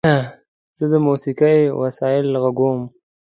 [0.77, 2.79] زه د موسیقۍ وسایل غږوم.